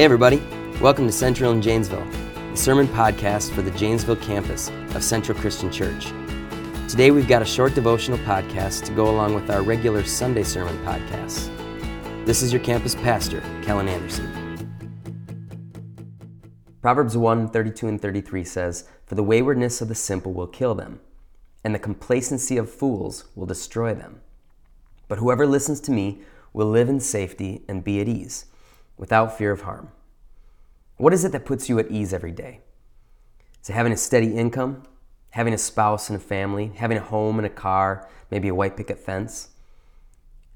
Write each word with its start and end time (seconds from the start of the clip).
Hey, 0.00 0.04
everybody. 0.04 0.42
Welcome 0.80 1.04
to 1.08 1.12
Central 1.12 1.52
in 1.52 1.60
Janesville, 1.60 2.06
the 2.52 2.56
sermon 2.56 2.88
podcast 2.88 3.50
for 3.50 3.60
the 3.60 3.70
Janesville 3.72 4.16
campus 4.16 4.70
of 4.94 5.04
Central 5.04 5.38
Christian 5.38 5.70
Church. 5.70 6.06
Today, 6.88 7.10
we've 7.10 7.28
got 7.28 7.42
a 7.42 7.44
short 7.44 7.74
devotional 7.74 8.16
podcast 8.20 8.86
to 8.86 8.94
go 8.94 9.10
along 9.10 9.34
with 9.34 9.50
our 9.50 9.60
regular 9.60 10.02
Sunday 10.02 10.42
sermon 10.42 10.74
podcasts. 10.86 11.54
This 12.24 12.40
is 12.40 12.50
your 12.50 12.62
campus 12.62 12.94
pastor, 12.94 13.42
Kellen 13.62 13.88
Anderson. 13.88 14.56
Proverbs 16.80 17.18
1 17.18 17.50
32 17.50 17.86
and 17.86 18.00
33 18.00 18.42
says, 18.42 18.88
For 19.04 19.16
the 19.16 19.22
waywardness 19.22 19.82
of 19.82 19.88
the 19.88 19.94
simple 19.94 20.32
will 20.32 20.46
kill 20.46 20.74
them, 20.74 21.00
and 21.62 21.74
the 21.74 21.78
complacency 21.78 22.56
of 22.56 22.72
fools 22.72 23.26
will 23.34 23.44
destroy 23.44 23.92
them. 23.92 24.22
But 25.08 25.18
whoever 25.18 25.46
listens 25.46 25.78
to 25.82 25.92
me 25.92 26.22
will 26.54 26.70
live 26.70 26.88
in 26.88 27.00
safety 27.00 27.66
and 27.68 27.84
be 27.84 28.00
at 28.00 28.08
ease 28.08 28.46
without 29.00 29.36
fear 29.36 29.50
of 29.50 29.62
harm. 29.62 29.88
What 30.98 31.14
is 31.14 31.24
it 31.24 31.32
that 31.32 31.46
puts 31.46 31.70
you 31.70 31.78
at 31.78 31.90
ease 31.90 32.12
every 32.12 32.32
day? 32.32 32.60
Is 33.62 33.70
it 33.70 33.72
having 33.72 33.92
a 33.92 33.96
steady 33.96 34.36
income, 34.36 34.82
having 35.30 35.54
a 35.54 35.58
spouse 35.58 36.10
and 36.10 36.16
a 36.18 36.22
family, 36.22 36.72
having 36.76 36.98
a 36.98 37.02
home 37.02 37.38
and 37.38 37.46
a 37.46 37.50
car, 37.50 38.06
maybe 38.30 38.48
a 38.48 38.54
white 38.54 38.76
picket 38.76 38.98
fence? 38.98 39.48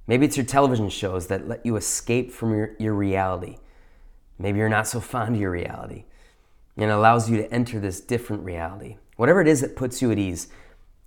Maybe 0.06 0.26
it's 0.26 0.36
your 0.36 0.44
television 0.44 0.90
shows 0.90 1.28
that 1.28 1.48
let 1.48 1.64
you 1.64 1.76
escape 1.76 2.30
from 2.30 2.54
your, 2.54 2.76
your 2.78 2.92
reality. 2.92 3.56
Maybe 4.38 4.58
you're 4.58 4.68
not 4.68 4.86
so 4.86 5.00
fond 5.12 5.36
of 5.36 5.40
your 5.40 5.50
reality 5.50 6.04
and 6.76 6.90
it 6.90 6.92
allows 6.92 7.30
you 7.30 7.36
to 7.36 7.52
enter 7.52 7.78
this 7.78 8.00
different 8.00 8.42
reality. 8.42 8.96
Whatever 9.16 9.40
it 9.40 9.48
is 9.48 9.60
that 9.60 9.76
puts 9.76 10.02
you 10.02 10.10
at 10.10 10.18
ease, 10.18 10.48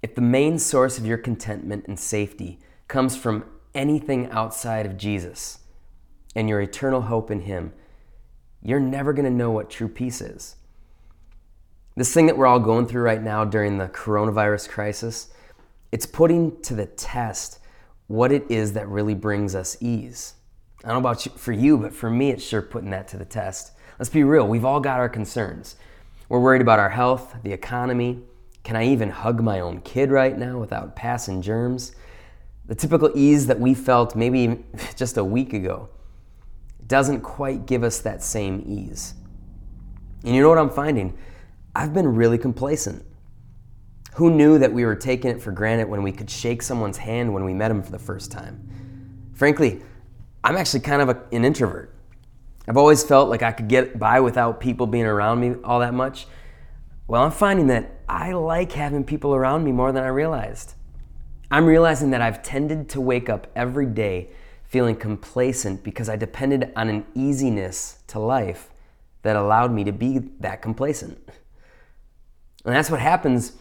if 0.01 0.15
the 0.15 0.21
main 0.21 0.59
source 0.59 0.98
of 0.98 1.05
your 1.05 1.17
contentment 1.17 1.85
and 1.88 1.99
safety 1.99 2.59
comes 2.88 3.17
from 3.17 3.45
anything 3.76 4.29
outside 4.31 4.85
of 4.85 4.98
Jesus, 4.98 5.59
and 6.38 6.48
your 6.48 6.62
eternal 6.62 7.02
hope 7.02 7.32
in 7.32 7.41
Him, 7.41 7.73
you're 8.62 8.80
never 8.80 9.12
going 9.12 9.26
to 9.26 9.32
know 9.32 9.50
what 9.50 9.72
true 9.72 9.88
peace 9.88 10.22
is. 10.22 10.55
This 11.96 12.13
thing 12.13 12.27
that 12.27 12.38
we're 12.38 12.46
all 12.46 12.60
going 12.60 12.85
through 12.85 13.02
right 13.02 13.24
now 13.24 13.44
during 13.44 13.79
the 13.79 13.88
coronavirus 13.88 14.70
crisis, 14.70 15.29
it's 15.91 16.05
putting 16.05 16.62
to 16.62 16.76
the 16.76 16.85
test 16.85 17.57
what 18.05 18.32
it 18.32 18.46
is 18.49 18.74
that 18.74 18.88
really 18.88 19.16
brings 19.16 19.55
us 19.55 19.77
ease. 19.82 20.35
I 20.84 20.90
don't 20.90 21.02
know 21.02 21.10
about 21.10 21.26
you, 21.26 21.32
for 21.35 21.54
you, 21.54 21.76
but 21.76 21.91
for 21.91 22.12
me, 22.12 22.29
it's 22.29 22.44
sure 22.44 22.62
putting 22.62 22.91
that 22.91 23.07
to 23.10 23.18
the 23.18 23.26
test. 23.26 23.72
Let's 23.98 24.12
be 24.12 24.24
real, 24.24 24.48
we've 24.48 24.63
all 24.63 24.79
got 24.79 24.99
our 24.99 25.10
concerns. 25.10 25.76
We're 26.29 26.40
worried 26.40 26.62
about 26.62 26.77
our 26.77 26.90
health, 26.90 27.35
the 27.41 27.51
economy. 27.51 28.22
Can 28.63 28.76
I 28.76 28.85
even 28.85 29.10
hug 29.10 29.41
my 29.41 29.60
own 29.60 29.82
kid 29.82 30.12
right 30.12 30.38
now 30.38 30.60
without 30.60 30.96
passing 30.96 31.41
germs? 31.41 31.94
The 32.68 32.76
typical 32.76 33.10
ease 33.16 33.48
that 33.48 33.60
we 33.60 33.74
felt 33.74 34.16
maybe 34.16 34.63
just 34.96 35.18
a 35.18 35.24
week 35.24 35.54
ago 35.54 35.90
doesn't 36.88 37.21
quite 37.21 37.66
give 37.66 37.84
us 37.84 37.99
that 38.02 38.24
same 38.24 38.63
ease. 38.66 39.13
And 40.24 40.35
you 40.35 40.41
know 40.41 40.49
what 40.49 40.57
I'm 40.57 40.70
finding? 40.70 41.18
I've 41.76 41.94
been 41.94 42.07
really 42.07 42.38
complacent. 42.38 43.05
Who 44.16 44.32
knew 44.32 44.57
that 44.57 44.74
we 44.74 44.84
were 44.84 44.96
taking 44.96 45.29
it 45.29 45.41
for 45.41 45.52
granted 45.52 45.88
when 45.90 46.02
we 46.02 46.12
could 46.12 46.29
shake 46.29 46.62
someone's 46.62 46.98
hand 46.98 47.34
when 47.34 47.46
we 47.46 47.54
met 47.54 47.68
them 47.68 47.84
for 47.84 47.91
the 47.91 47.99
first 47.99 48.32
time? 48.32 49.29
Frankly, 49.34 49.82
I'm 50.44 50.57
actually 50.57 50.79
kind 50.79 51.02
of 51.02 51.10
a, 51.10 51.21
an 51.32 51.46
introvert. 51.46 51.94
I've 52.68 52.77
always 52.77 53.04
felt 53.04 53.29
like 53.29 53.44
I 53.44 53.51
could 53.51 53.68
get 53.68 53.99
by 53.99 54.20
without 54.20 54.60
people 54.60 54.88
being 54.88 55.05
around 55.05 55.40
me 55.40 55.55
all 55.63 55.79
that 55.82 55.94
much. 55.94 56.27
Well, 57.07 57.24
I'm 57.24 57.32
finding 57.32 57.68
that 57.68 58.01
I 58.10 58.34
like 58.34 58.72
having 58.72 59.04
people 59.04 59.35
around 59.35 59.63
me 59.63 59.72
more 59.72 59.91
than 59.91 60.04
I 60.04 60.07
realized. 60.07 60.74
I'm 61.49 61.66
realizing 61.66 62.10
that 62.10 62.22
I've 62.22 62.44
tended 62.44 62.90
to 62.90 63.01
wake 63.01 63.29
up 63.29 63.48
every 63.55 63.85
day 63.85 64.29
feeling 64.68 64.96
complacent 64.96 65.84
because 65.84 66.09
I 66.09 66.16
depended 66.16 66.72
on 66.75 66.90
an 66.90 67.06
easiness 67.16 68.03
to 68.07 68.19
life 68.19 68.69
that 69.23 69.35
allowed 69.35 69.72
me 69.72 69.84
to 69.85 69.91
be 69.91 70.19
that 70.40 70.62
complacent. 70.62 71.18
And 72.66 72.75
that's 72.75 72.91
what 72.91 73.00
happens 73.00 73.53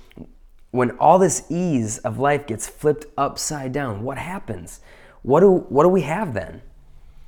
when 0.73 0.91
all 0.99 1.19
this 1.19 1.45
ease 1.49 1.99
of 1.99 2.19
life 2.19 2.47
gets 2.47 2.67
flipped 2.67 3.07
upside 3.17 3.73
down. 3.73 4.03
What 4.03 4.19
happens? 4.19 4.81
What 5.23 5.41
do, 5.41 5.67
what 5.69 5.85
do 5.85 5.89
we 5.89 6.03
have 6.03 6.35
then? 6.35 6.61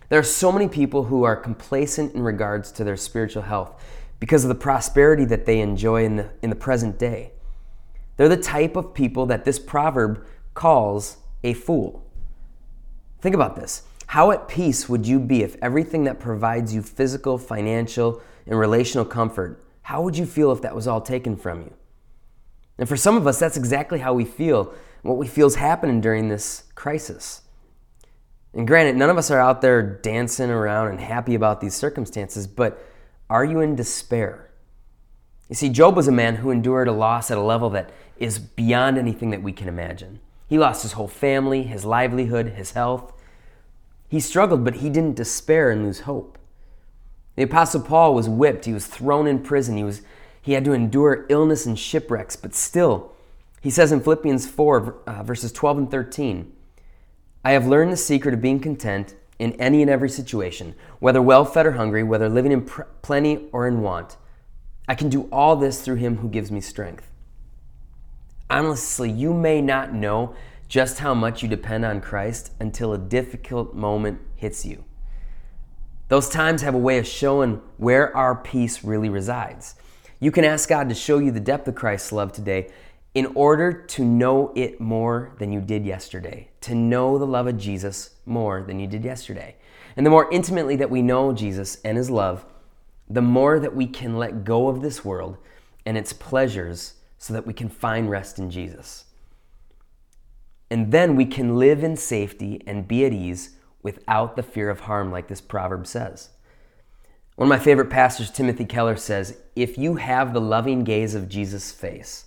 There 0.09 0.19
are 0.19 0.25
so 0.25 0.51
many 0.51 0.69
people 0.69 1.05
who 1.05 1.23
are 1.23 1.37
complacent 1.37 2.15
in 2.15 2.23
regards 2.23 2.73
to 2.73 2.85
their 2.85 2.97
spiritual 2.97 3.43
health 3.43 3.83
because 4.21 4.45
of 4.45 4.49
the 4.49 4.55
prosperity 4.55 5.25
that 5.27 5.47
they 5.47 5.61
enjoy 5.61 6.05
in 6.05 6.17
the, 6.17 6.31
in 6.43 6.51
the 6.51 6.57
present 6.57 6.99
day. 6.99 7.33
They're 8.17 8.29
the 8.29 8.37
type 8.37 8.75
of 8.75 8.95
people 8.95 9.27
that 9.27 9.45
this 9.45 9.59
proverb 9.59 10.27
calls 10.55 11.19
a 11.45 11.55
fool. 11.55 12.05
Think 13.21 13.35
about 13.35 13.57
this. 13.57 13.83
How 14.07 14.31
at 14.31 14.49
peace 14.49 14.89
would 14.89 15.07
you 15.07 15.21
be 15.21 15.43
if 15.43 15.57
everything 15.61 16.05
that 16.05 16.19
provides 16.19 16.75
you 16.75 16.83
physical, 16.83 17.37
financial, 17.37 18.23
and 18.47 18.59
relational 18.59 19.05
comfort, 19.05 19.63
how 19.83 20.03
would 20.03 20.17
you 20.17 20.27
feel 20.27 20.53
if 20.53 20.63
that 20.63 20.75
was 20.75 20.87
all 20.87 21.01
taken 21.01 21.37
from 21.37 21.61
you? 21.61 21.75
And 22.79 22.89
for 22.89 22.97
some 22.97 23.17
of 23.17 23.27
us, 23.27 23.39
that's 23.39 23.57
exactly 23.57 23.99
how 23.99 24.15
we 24.15 24.25
feel, 24.25 24.73
what 25.03 25.17
we 25.17 25.27
feel 25.27 25.47
is 25.47 25.57
happening 25.57 26.01
during 26.01 26.29
this 26.29 26.65
crisis. 26.75 27.43
And 28.55 28.67
granted, 28.67 28.97
none 28.97 29.11
of 29.11 29.19
us 29.19 29.31
are 29.31 29.41
out 29.41 29.61
there 29.61 29.83
dancing 29.83 30.51
around 30.51 30.89
and 30.89 31.01
happy 31.01 31.35
about 31.35 31.61
these 31.61 31.75
circumstances, 31.75 32.47
but 32.47 32.83
are 33.29 33.45
you 33.45 33.61
in 33.61 33.77
despair? 33.77 34.51
You 35.49 35.55
see, 35.55 35.69
Job 35.69 35.97
was 35.97 36.09
a 36.09 36.13
man 36.13 36.37
who 36.37 36.51
endured 36.51 36.89
a 36.89 36.93
loss 36.93 37.31
at 37.31 37.39
a 37.39 37.43
level 37.43 37.71
that 37.71 37.91
is 38.17 38.39
beyond 38.39 38.99
anything 38.99 39.31
that 39.31 39.43
we 39.43 39.53
can 39.53 39.69
imagine. 39.69 40.21
He 40.49 40.59
lost 40.59 40.83
his 40.83 40.93
whole 40.93 41.09
family, 41.09 41.63
his 41.65 41.85
livelihood, 41.85 42.49
his 42.49 42.73
health. 42.73 43.13
He 44.09 44.19
struggled, 44.19 44.65
but 44.65 44.77
he 44.77 44.89
didn't 44.89 45.17
despair 45.17 45.71
and 45.71 45.85
lose 45.85 46.01
hope. 46.01 46.39
The 47.37 47.43
Apostle 47.45 47.83
Paul 47.83 48.15
was 48.15 48.29
whipped, 48.29 48.65
he 48.65 48.73
was 48.73 48.87
thrown 48.87 49.27
in 49.27 49.41
prison, 49.41 49.77
he, 49.77 49.85
was, 49.85 50.03
he 50.43 50.55
had 50.55 50.65
to 50.65 50.73
endure 50.73 51.27
illness 51.29 51.67
and 51.67 51.79
shipwrecks, 51.79 52.35
but 52.35 52.55
still, 52.55 53.13
he 53.61 53.71
says 53.71 53.93
in 53.93 54.01
Philippians 54.01 54.49
4, 54.49 54.95
uh, 55.07 55.23
verses 55.23 55.53
12 55.53 55.79
and 55.79 55.91
13, 55.91 56.53
I 57.45 57.53
have 57.53 57.67
learned 57.67 57.93
the 57.93 57.97
secret 57.97 58.35
of 58.35 58.43
being 58.43 58.59
content 58.59 59.15
in 59.39 59.53
any 59.53 59.83
and 59.83 59.91
every 59.91 60.09
situation, 60.09 60.75
whether 60.99 61.23
well 61.23 61.45
fed 61.45 61.67
or 61.67 61.73
hungry, 61.73 62.03
whether 62.03 62.29
living 62.29 62.53
in 62.53 62.65
pr- 62.65 62.83
plenty 63.03 63.47
or 63.53 63.69
in 63.69 63.83
want. 63.83 64.17
I 64.89 64.95
can 64.95 65.09
do 65.09 65.29
all 65.31 65.55
this 65.55 65.83
through 65.83 65.97
him 65.97 66.17
who 66.17 66.29
gives 66.29 66.51
me 66.51 66.61
strength. 66.61 67.09
Honestly, 68.51 69.11
you 69.11 69.35
may 69.35 69.61
not 69.61 69.93
know 69.93 70.35
just 70.69 70.99
how 70.99 71.15
much 71.15 71.43
you 71.43 71.49
depend 71.49 71.85
on 71.85 72.01
Christ 72.01 72.53
until 72.61 72.93
a 72.93 72.99
difficult 72.99 73.75
moment 73.75 74.21
hits 74.37 74.65
you. 74.65 74.85
Those 76.09 76.29
times 76.29 76.63
have 76.63 76.75
a 76.75 76.79
way 76.79 76.99
of 76.99 77.07
showing 77.07 77.61
where 77.77 78.17
our 78.17 78.35
peace 78.35 78.83
really 78.83 79.11
resides. 79.11 79.75
You 80.21 80.31
can 80.31 80.45
ask 80.45 80.69
God 80.69 80.89
to 80.89 80.95
show 80.95 81.19
you 81.19 81.31
the 81.31 81.41
depth 81.41 81.69
of 81.69 81.75
Christ's 81.75 82.13
love 82.13 82.33
today 82.33 82.71
in 83.15 83.27
order 83.35 83.73
to 83.73 84.05
know 84.05 84.53
it 84.55 84.81
more 84.81 85.35
than 85.39 85.53
you 85.53 85.61
did 85.61 85.85
yesterday, 85.85 86.49
to 86.63 86.75
know 86.75 87.19
the 87.19 87.27
love 87.27 87.47
of 87.47 87.59
Jesus 87.59 88.11
more 88.25 88.63
than 88.63 88.81
you 88.81 88.87
did 88.87 89.05
yesterday. 89.05 89.57
And 89.97 90.07
the 90.07 90.11
more 90.11 90.31
intimately 90.31 90.77
that 90.77 90.91
we 90.91 91.03
know 91.03 91.33
Jesus 91.33 91.79
and 91.85 91.97
his 91.97 92.11
love, 92.11 92.47
the 93.09 93.23
more 93.23 93.59
that 93.59 93.75
we 93.75 93.87
can 93.87 94.17
let 94.17 94.45
go 94.45 94.69
of 94.69 94.81
this 94.81 95.05
world 95.05 95.37
and 95.85 95.97
its 95.97 96.13
pleasures 96.13 96.95
so 97.19 97.35
that 97.35 97.47
we 97.47 97.53
can 97.53 97.69
find 97.69 98.09
rest 98.09 98.39
in 98.39 98.51
Jesus. 98.51 99.05
And 100.71 100.93
then 100.93 101.17
we 101.17 101.27
can 101.27 101.57
live 101.57 101.83
in 101.83 101.97
safety 101.97 102.63
and 102.67 102.89
be 102.89 103.05
at 103.05 103.13
ease 103.13 103.57
without 103.83 104.37
the 104.37 104.43
fear 104.43 104.71
of 104.71 104.81
harm, 104.81 105.11
like 105.11 105.29
this 105.29 105.41
proverb 105.41 105.87
says. 105.87 106.31
One 107.37 107.47
of 107.47 107.51
my 107.51 107.59
favorite 107.63 107.91
pastors, 107.91 108.31
Timothy 108.31 108.65
Keller, 108.65 108.97
says 108.97 109.39
If 109.55 109.79
you 109.79 109.97
have 109.97 110.33
the 110.33 110.41
loving 110.41 110.85
gaze 110.85 111.15
of 111.15 111.29
Jesus' 111.29 111.73
face, 111.73 112.27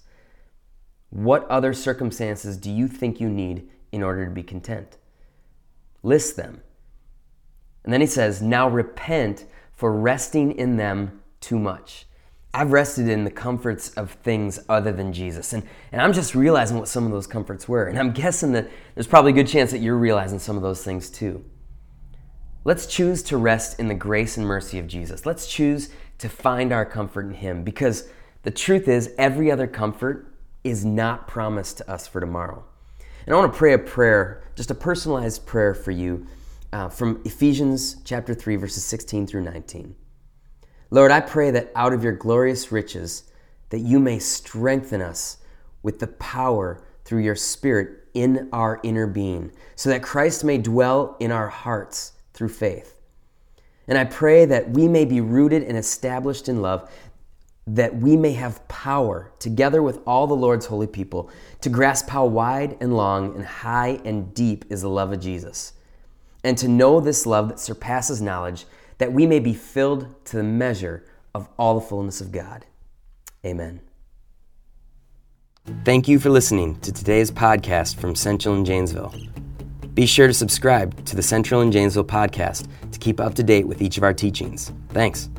what 1.10 1.46
other 1.50 1.74
circumstances 1.74 2.58
do 2.58 2.72
you 2.72 2.88
think 2.88 3.20
you 3.20 3.30
need 3.30 3.70
in 3.92 4.04
order 4.04 4.26
to 4.26 4.32
be 4.32 4.44
content? 4.44 4.98
List 6.02 6.38
them. 6.38 6.62
And 7.84 7.92
then 7.92 8.02
he 8.02 8.08
says, 8.08 8.42
Now 8.42 8.70
repent 8.70 9.46
for 9.74 9.92
resting 9.92 10.52
in 10.54 10.78
them 10.78 11.22
too 11.42 11.60
much. 11.60 12.06
I've 12.54 12.74
rested 12.74 13.08
in 13.08 13.24
the 13.24 13.32
comforts 13.32 13.92
of 13.92 14.12
things 14.12 14.60
other 14.68 14.92
than 14.92 15.14
Jesus. 15.14 15.54
And, 15.54 15.64
and 15.92 16.02
I'm 16.02 16.12
just 16.12 16.36
realizing 16.36 16.78
what 16.78 16.90
some 16.90 17.06
of 17.06 17.12
those 17.12 17.28
comforts 17.28 17.68
were. 17.68 17.86
And 17.86 17.98
I'm 17.98 18.12
guessing 18.12 18.52
that 18.54 18.70
there's 18.94 19.08
probably 19.08 19.32
a 19.32 19.36
good 19.36 19.48
chance 19.48 19.72
that 19.72 19.80
you're 19.80 19.98
realizing 19.98 20.38
some 20.40 20.58
of 20.58 20.62
those 20.62 20.84
things 20.84 21.10
too. 21.10 21.46
Let's 22.64 22.86
choose 22.86 23.24
to 23.24 23.38
rest 23.38 23.80
in 23.80 23.88
the 23.88 23.96
grace 23.96 24.38
and 24.38 24.46
mercy 24.46 24.80
of 24.80 24.88
Jesus. 24.88 25.26
Let's 25.26 25.48
choose 25.48 25.90
to 26.20 26.30
find 26.30 26.72
our 26.74 26.86
comfort 26.86 27.26
in 27.26 27.34
Him 27.34 27.64
because 27.64 28.10
the 28.44 28.52
truth 28.52 28.88
is, 28.88 29.14
every 29.18 29.50
other 29.50 29.66
comfort 29.68 30.36
is 30.64 30.84
not 30.84 31.28
promised 31.28 31.78
to 31.78 31.90
us 31.90 32.08
for 32.08 32.20
tomorrow. 32.20 32.64
And 33.26 33.34
I 33.34 33.38
want 33.38 33.52
to 33.52 33.58
pray 33.58 33.74
a 33.74 33.80
prayer, 33.80 34.44
just 34.56 34.72
a 34.72 34.76
personalized 34.76 35.46
prayer 35.46 35.74
for 35.74 35.92
you 35.92 36.28
uh, 36.74 36.90
from 36.90 37.22
Ephesians 37.24 37.98
chapter 38.04 38.34
3, 38.34 38.58
verses 38.58 38.84
16 38.84 39.28
through 39.28 39.44
19. 39.44 39.96
Lord, 40.92 41.10
I 41.10 41.22
pray 41.22 41.52
that 41.52 41.72
out 41.74 41.94
of 41.94 42.04
your 42.04 42.14
glorious 42.14 42.72
riches, 42.72 43.24
that 43.70 43.80
you 43.80 44.00
may 44.00 44.20
strengthen 44.20 45.02
us 45.02 45.38
with 45.82 46.00
the 46.00 46.08
power 46.08 46.84
through 47.06 47.22
your 47.22 47.36
Spirit 47.36 48.08
in 48.14 48.50
our 48.52 48.82
inner 48.84 49.08
being, 49.08 49.54
so 49.78 49.90
that 49.90 50.04
Christ 50.04 50.44
may 50.44 50.58
dwell 50.58 51.16
in 51.22 51.32
our 51.32 51.48
hearts 51.48 52.12
through 52.34 52.50
faith. 52.50 52.98
And 53.88 53.98
I 53.98 54.04
pray 54.04 54.44
that 54.46 54.72
we 54.72 54.90
may 54.90 55.06
be 55.06 55.22
rooted 55.22 55.64
and 55.64 55.78
established 55.78 56.50
in 56.50 56.62
love, 56.62 56.92
that 57.66 57.96
we 57.96 58.18
may 58.18 58.34
have 58.34 58.68
power, 58.68 59.32
together 59.40 59.82
with 59.82 60.02
all 60.06 60.28
the 60.28 60.34
Lord's 60.34 60.66
holy 60.66 60.88
people, 60.88 61.30
to 61.62 61.70
grasp 61.70 62.10
how 62.10 62.26
wide 62.26 62.76
and 62.82 62.98
long 62.98 63.34
and 63.36 63.46
high 63.46 64.02
and 64.04 64.34
deep 64.34 64.66
is 64.70 64.82
the 64.82 64.90
love 64.90 65.14
of 65.14 65.22
Jesus, 65.22 65.72
and 66.44 66.58
to 66.58 66.68
know 66.68 67.00
this 67.00 67.26
love 67.26 67.48
that 67.48 67.60
surpasses 67.60 68.22
knowledge, 68.22 68.66
that 69.02 69.12
we 69.12 69.26
may 69.26 69.40
be 69.40 69.56
filled 69.56 70.06
to 70.24 70.38
the 70.38 70.44
measure 70.44 71.04
of 71.34 71.50
all 71.58 71.74
the 71.74 71.82
fullness 71.82 72.22
of 72.22 72.32
God. 72.32 72.68
Amen. 73.44 73.82
Thank 75.84 76.08
you 76.08 76.20
for 76.20 76.30
listening 76.30 76.80
to 76.82 76.92
today's 76.92 77.32
podcast 77.32 77.96
from 77.96 78.14
Central 78.14 78.54
in 78.56 78.64
Janesville. 78.64 79.12
Be 79.96 80.06
sure 80.06 80.28
to 80.28 80.34
subscribe 80.36 81.04
to 81.06 81.16
the 81.16 81.24
Central 81.24 81.62
in 81.62 81.72
Janesville 81.72 82.04
podcast 82.04 82.68
to 82.92 83.00
keep 83.00 83.20
up 83.20 83.34
to 83.34 83.44
date 83.44 83.68
with 83.68 83.82
each 83.82 83.98
of 83.98 84.04
our 84.04 84.14
teachings. 84.14 84.72
Thanks. 84.90 85.32